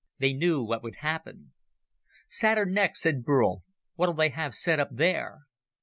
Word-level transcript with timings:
They 0.17 0.33
knew 0.33 0.63
what 0.63 0.81
would 0.81 0.95
happen." 0.95 1.53
"Saturn 2.27 2.73
next," 2.73 3.01
said 3.01 3.23
Burl. 3.23 3.61
"What'll 3.97 4.15
they 4.15 4.29
have 4.29 4.55
set 4.55 4.79
up 4.79 4.89
there?" 4.91 5.41